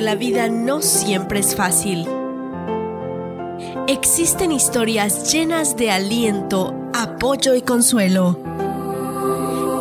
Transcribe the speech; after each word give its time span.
la 0.00 0.14
vida 0.14 0.48
no 0.48 0.82
siempre 0.82 1.40
es 1.40 1.54
fácil. 1.54 2.06
Existen 3.86 4.52
historias 4.52 5.32
llenas 5.32 5.76
de 5.76 5.90
aliento, 5.90 6.74
apoyo 6.94 7.54
y 7.54 7.62
consuelo. 7.62 8.38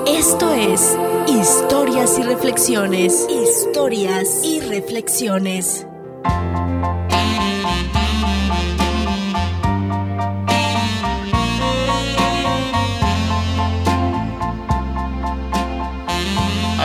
Esto 0.08 0.54
es 0.54 0.98
Historias 1.27 2.18
y 2.18 2.23
Reflexiones. 2.23 3.27
Historias 3.30 4.44
y 4.44 4.62
Reflexiones. 4.62 5.86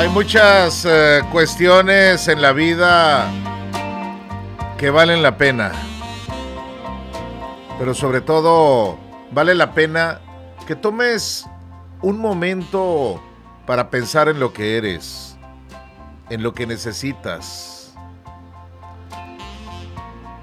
Hay 0.02 0.08
muchas 0.08 0.84
eh, 0.84 1.22
cuestiones 1.30 2.26
en 2.26 2.42
la 2.42 2.52
vida 2.52 3.30
que 4.76 4.90
valen 4.90 5.22
la 5.22 5.36
pena. 5.36 5.70
Pero 7.78 7.94
sobre 7.94 8.20
todo, 8.20 8.98
vale 9.30 9.54
la 9.54 9.74
pena 9.74 10.20
que 10.66 10.74
tomes 10.74 11.46
un 12.00 12.18
momento 12.18 13.22
para 13.64 13.90
pensar 13.90 14.28
en 14.28 14.40
lo 14.40 14.52
que 14.52 14.76
eres, 14.76 15.38
en 16.30 16.42
lo 16.42 16.52
que 16.52 16.66
necesitas. 16.66 17.94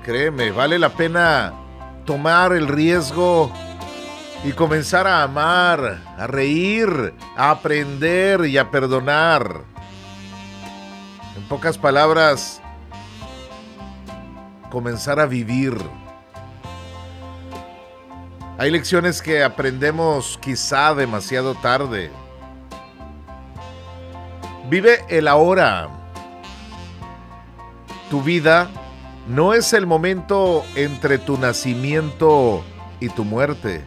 Créeme, 0.05 0.51
vale 0.51 0.79
la 0.79 0.91
pena 0.91 1.53
tomar 2.05 2.53
el 2.53 2.69
riesgo 2.69 3.51
y 4.43 4.53
comenzar 4.53 5.05
a 5.05 5.23
amar, 5.23 6.01
a 6.17 6.27
reír, 6.27 7.13
a 7.35 7.51
aprender 7.51 8.45
y 8.45 8.57
a 8.57 8.71
perdonar. 8.71 9.63
En 11.35 11.43
pocas 11.43 11.77
palabras, 11.77 12.61
comenzar 14.69 15.19
a 15.19 15.25
vivir. 15.25 15.75
Hay 18.57 18.71
lecciones 18.71 19.21
que 19.21 19.43
aprendemos 19.43 20.37
quizá 20.41 20.93
demasiado 20.93 21.55
tarde. 21.55 22.11
Vive 24.69 25.03
el 25.09 25.27
ahora. 25.27 25.89
Tu 28.09 28.21
vida 28.21 28.69
no 29.27 29.53
es 29.53 29.73
el 29.73 29.85
momento 29.85 30.63
entre 30.75 31.17
tu 31.17 31.37
nacimiento 31.37 32.63
y 32.99 33.09
tu 33.09 33.23
muerte. 33.23 33.85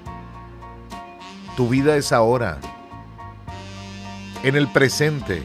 Tu 1.57 1.69
vida 1.69 1.97
es 1.97 2.13
ahora, 2.13 2.59
en 4.43 4.57
el 4.57 4.69
presente. 4.69 5.43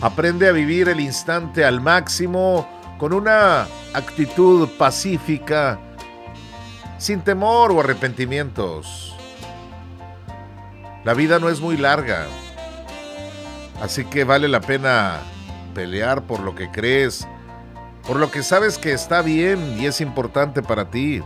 Aprende 0.00 0.48
a 0.48 0.52
vivir 0.52 0.88
el 0.88 1.00
instante 1.00 1.64
al 1.64 1.80
máximo 1.80 2.68
con 2.96 3.12
una 3.12 3.66
actitud 3.92 4.68
pacífica, 4.78 5.80
sin 6.98 7.22
temor 7.22 7.72
o 7.72 7.80
arrepentimientos. 7.80 9.16
La 11.04 11.14
vida 11.14 11.40
no 11.40 11.48
es 11.48 11.60
muy 11.60 11.76
larga, 11.76 12.26
así 13.82 14.04
que 14.04 14.22
vale 14.22 14.46
la 14.46 14.60
pena 14.60 15.18
pelear 15.74 16.22
por 16.22 16.38
lo 16.38 16.54
que 16.54 16.70
crees, 16.70 17.26
por 18.06 18.16
lo 18.18 18.30
que 18.30 18.44
sabes 18.44 18.78
que 18.78 18.92
está 18.92 19.22
bien 19.22 19.76
y 19.80 19.86
es 19.86 20.00
importante 20.00 20.62
para 20.62 20.88
ti. 20.88 21.20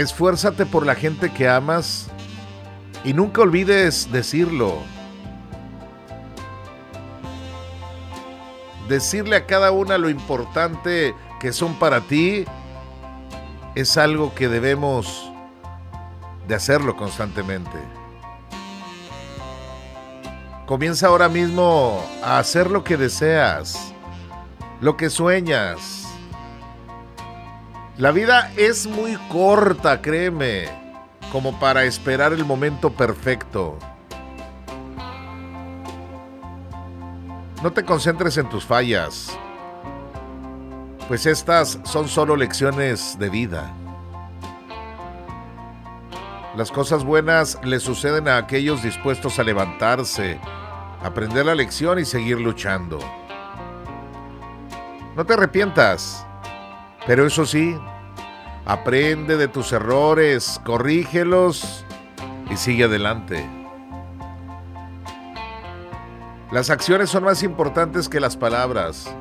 Esfuérzate 0.00 0.64
por 0.64 0.86
la 0.86 0.94
gente 0.94 1.30
que 1.30 1.46
amas 1.46 2.06
y 3.04 3.12
nunca 3.12 3.42
olvides 3.42 4.10
decirlo. 4.10 4.78
Decirle 8.88 9.36
a 9.36 9.44
cada 9.44 9.72
una 9.72 9.98
lo 9.98 10.08
importante 10.08 11.14
que 11.38 11.52
son 11.52 11.74
para 11.74 12.00
ti 12.00 12.46
es 13.74 13.98
algo 13.98 14.34
que 14.34 14.48
debemos 14.48 15.30
de 16.48 16.54
hacerlo 16.54 16.96
constantemente. 16.96 17.78
Comienza 20.64 21.08
ahora 21.08 21.28
mismo 21.28 22.02
a 22.24 22.38
hacer 22.38 22.70
lo 22.70 22.84
que 22.84 22.96
deseas, 22.96 23.92
lo 24.80 24.96
que 24.96 25.10
sueñas 25.10 26.09
la 28.00 28.12
vida 28.12 28.50
es 28.56 28.86
muy 28.86 29.14
corta, 29.28 30.00
créeme, 30.00 30.64
como 31.30 31.60
para 31.60 31.84
esperar 31.84 32.32
el 32.32 32.46
momento 32.46 32.90
perfecto. 32.90 33.78
No 37.62 37.70
te 37.74 37.84
concentres 37.84 38.38
en 38.38 38.48
tus 38.48 38.64
fallas, 38.64 39.38
pues 41.08 41.26
estas 41.26 41.78
son 41.82 42.08
solo 42.08 42.36
lecciones 42.36 43.18
de 43.18 43.28
vida. 43.28 43.70
Las 46.56 46.72
cosas 46.72 47.04
buenas 47.04 47.58
le 47.62 47.80
suceden 47.80 48.28
a 48.28 48.38
aquellos 48.38 48.82
dispuestos 48.82 49.38
a 49.38 49.44
levantarse, 49.44 50.40
aprender 51.02 51.44
la 51.44 51.54
lección 51.54 51.98
y 51.98 52.06
seguir 52.06 52.40
luchando. 52.40 52.98
No 55.14 55.26
te 55.26 55.34
arrepientas, 55.34 56.26
pero 57.06 57.26
eso 57.26 57.46
sí, 57.46 57.76
Aprende 58.66 59.36
de 59.36 59.48
tus 59.48 59.72
errores, 59.72 60.60
corrígelos 60.64 61.84
y 62.50 62.56
sigue 62.56 62.84
adelante. 62.84 63.44
Las 66.52 66.70
acciones 66.70 67.10
son 67.10 67.24
más 67.24 67.42
importantes 67.42 68.08
que 68.08 68.20
las 68.20 68.36
palabras. 68.36 69.12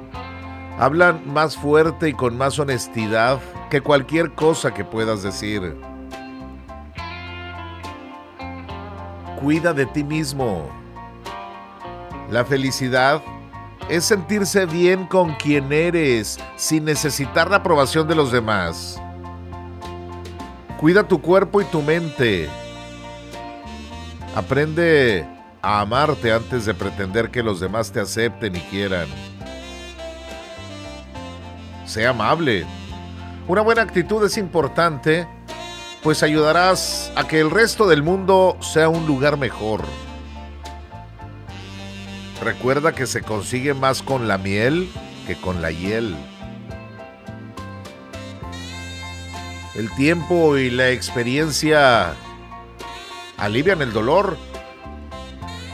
Hablan 0.77 1.23
más 1.33 1.57
fuerte 1.57 2.09
y 2.09 2.13
con 2.13 2.37
más 2.37 2.59
honestidad 2.59 3.39
que 3.69 3.81
cualquier 3.81 4.35
cosa 4.35 4.73
que 4.73 4.83
puedas 4.83 5.23
decir. 5.23 5.75
Cuida 9.39 9.73
de 9.73 9.85
ti 9.87 10.03
mismo. 10.03 10.69
La 12.29 12.45
felicidad 12.45 13.21
es 13.87 14.05
sentirse 14.05 14.65
bien 14.65 15.05
con 15.05 15.35
quien 15.35 15.71
eres 15.71 16.39
sin 16.55 16.85
necesitar 16.85 17.49
la 17.49 17.57
aprobación 17.57 18.07
de 18.07 18.15
los 18.15 18.31
demás. 18.31 19.01
Cuida 20.79 21.07
tu 21.07 21.21
cuerpo 21.21 21.61
y 21.61 21.65
tu 21.65 21.81
mente. 21.81 22.49
Aprende 24.35 25.27
a 25.61 25.81
amarte 25.81 26.31
antes 26.31 26.65
de 26.65 26.73
pretender 26.73 27.29
que 27.29 27.43
los 27.43 27.59
demás 27.59 27.91
te 27.91 27.99
acepten 27.99 28.55
y 28.55 28.59
quieran. 28.61 29.07
Sea 31.85 32.11
amable. 32.11 32.65
Una 33.47 33.61
buena 33.61 33.81
actitud 33.81 34.23
es 34.23 34.37
importante, 34.37 35.27
pues 36.03 36.21
ayudarás 36.21 37.11
a 37.15 37.27
que 37.27 37.39
el 37.39 37.49
resto 37.49 37.87
del 37.87 38.03
mundo 38.03 38.55
sea 38.61 38.89
un 38.89 39.07
lugar 39.07 39.37
mejor. 39.37 39.81
Recuerda 42.41 42.93
que 42.93 43.05
se 43.05 43.21
consigue 43.21 43.73
más 43.73 44.01
con 44.01 44.27
la 44.27 44.37
miel 44.37 44.89
que 45.27 45.35
con 45.35 45.61
la 45.61 45.71
hiel. 45.71 46.15
El 49.75 49.93
tiempo 49.95 50.57
y 50.57 50.69
la 50.69 50.89
experiencia 50.89 52.13
alivian 53.37 53.81
el 53.81 53.93
dolor. 53.93 54.37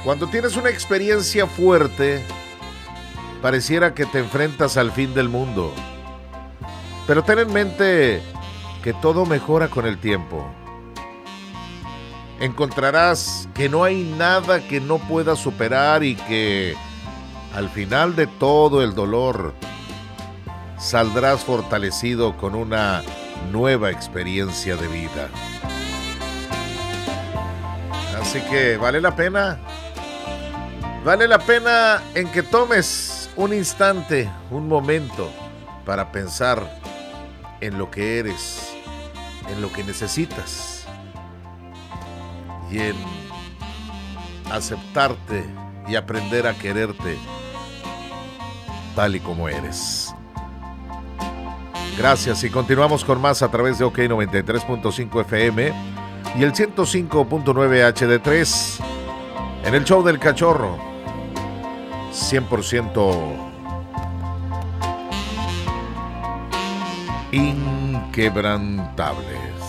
Cuando 0.04 0.28
tienes 0.28 0.56
una 0.56 0.70
experiencia 0.70 1.48
fuerte, 1.48 2.24
pareciera 3.42 3.94
que 3.94 4.06
te 4.06 4.20
enfrentas 4.20 4.78
al 4.78 4.92
fin 4.92 5.14
del 5.14 5.30
mundo. 5.30 5.74
Pero 7.08 7.24
ten 7.24 7.40
en 7.40 7.54
mente 7.54 8.22
que 8.84 8.94
todo 8.94 9.26
mejora 9.26 9.70
con 9.70 9.86
el 9.86 10.00
tiempo. 10.00 10.46
Encontrarás 12.40 13.48
que 13.54 13.70
no 13.70 13.84
hay 13.84 14.04
nada 14.04 14.60
que 14.68 14.82
no 14.82 14.98
puedas 14.98 15.40
superar 15.40 16.04
y 16.04 16.16
que 16.16 16.76
al 17.54 17.70
final 17.70 18.16
de 18.16 18.28
todo 18.28 18.84
el 18.84 18.94
dolor 18.94 19.54
saldrás 20.78 21.46
fortalecido 21.46 22.36
con 22.36 22.54
una 22.54 23.04
nueva 23.52 23.90
experiencia 23.90 24.76
de 24.76 24.88
vida. 24.90 25.30
Así 28.20 28.42
que 28.50 28.76
vale 28.76 29.00
la 29.00 29.16
pena, 29.16 29.58
vale 31.06 31.30
la 31.30 31.40
pena 31.40 32.02
en 32.16 32.30
que 32.30 32.44
tomes 32.44 33.30
un 33.38 33.54
instante, 33.54 34.30
un 34.52 34.68
momento 34.68 35.32
para 35.86 36.12
pensar 36.12 36.82
en 37.62 37.78
lo 37.78 37.90
que 37.90 38.20
eres, 38.20 38.74
en 39.50 39.62
lo 39.62 39.72
que 39.72 39.86
necesitas 39.86 40.75
y 42.72 42.80
en 42.80 42.96
aceptarte 44.52 45.46
y 45.88 45.96
aprender 45.96 46.48
a 46.48 46.54
quererte 46.54 47.18
tal 48.96 49.16
y 49.16 49.20
como 49.20 49.50
eres. 49.50 50.14
Gracias 51.98 52.44
y 52.44 52.50
continuamos 52.50 53.06
con 53.06 53.22
más 53.22 53.42
a 53.42 53.50
través 53.50 53.80
de 53.80 53.86
OK 53.86 54.00
93.5 54.00 55.22
FM 55.22 55.74
y 56.38 56.44
el 56.44 56.54
105.9 56.54 57.94
HD3 57.94 58.80
en 59.66 59.76
el 59.76 59.84
show 59.84 60.04
del 60.04 60.20
cachorro. 60.20 60.78
100% 62.12 63.52
inquebrantables. 67.32 69.65